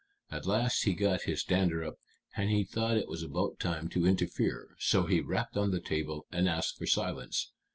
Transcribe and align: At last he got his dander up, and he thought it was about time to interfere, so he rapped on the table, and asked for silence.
At 0.31 0.47
last 0.47 0.85
he 0.85 0.95
got 0.95 1.25
his 1.29 1.43
dander 1.43 1.83
up, 1.83 1.99
and 2.35 2.49
he 2.49 2.63
thought 2.63 2.97
it 2.97 3.07
was 3.07 3.21
about 3.21 3.59
time 3.59 3.87
to 3.89 4.07
interfere, 4.07 4.69
so 4.79 5.05
he 5.05 5.21
rapped 5.21 5.55
on 5.55 5.69
the 5.69 5.79
table, 5.79 6.25
and 6.31 6.49
asked 6.49 6.79
for 6.79 6.87
silence. 6.87 7.51